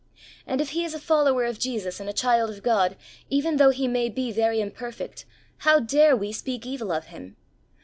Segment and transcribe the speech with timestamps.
[0.47, 2.97] And if he is a follower of Jesus and a child of God,
[3.29, 5.25] even though he may be very imperfect,
[5.59, 7.35] how dare we speak evil of him